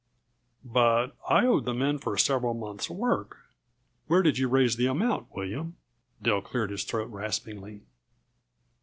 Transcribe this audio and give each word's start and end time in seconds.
"But 0.65 1.15
I 1.29 1.45
owed 1.45 1.65
the 1.65 1.75
men 1.75 1.99
for 1.99 2.17
several 2.17 2.55
months' 2.55 2.89
work. 2.89 3.37
Where 4.07 4.23
did 4.23 4.39
you 4.39 4.49
raise 4.49 4.75
the 4.75 4.87
amount, 4.87 5.27
William?" 5.35 5.75
Dill 6.23 6.41
cleared 6.41 6.71
his 6.71 6.83
throat 6.85 7.11
raspingly. 7.11 7.81